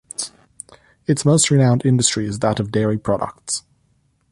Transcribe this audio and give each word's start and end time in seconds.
Its 1.05 1.23
most 1.25 1.51
renowned 1.51 1.85
industry 1.85 2.25
is 2.25 2.39
that 2.39 2.59
of 2.59 2.71
dairy 2.71 2.97
products. 2.97 3.61